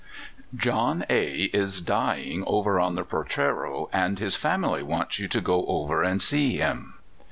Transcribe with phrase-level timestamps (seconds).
[0.33, 5.41] *' John A is dying over on the Portrero, and his family wants you to
[5.41, 6.95] go over and see him."